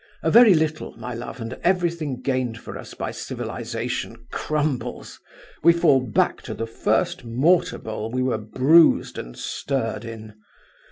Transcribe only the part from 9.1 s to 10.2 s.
and stirred